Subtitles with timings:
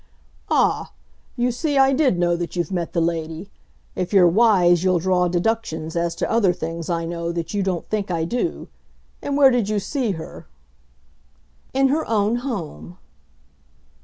[0.49, 0.93] "Ah!
[1.37, 3.51] You see I did know that you've met the lady.
[3.95, 7.87] If you're wise you'll draw deductions as to other things I know that you don't
[7.87, 8.67] think I do....
[9.21, 10.47] And where did you see her?"
[11.71, 12.97] "In her own home."